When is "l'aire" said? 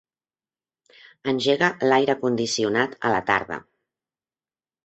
1.91-2.17